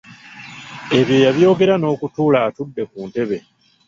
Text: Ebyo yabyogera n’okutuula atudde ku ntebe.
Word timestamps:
Ebyo 0.99 1.15
yabyogera 1.25 1.73
n’okutuula 1.77 2.39
atudde 2.47 2.83
ku 2.91 2.99
ntebe. 3.09 3.37